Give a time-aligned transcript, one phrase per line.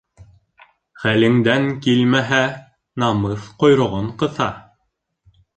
[1.03, 2.41] Хәлеңдән килмәһә,
[3.05, 4.53] намыҫ ҡойроғон ҡыҫа.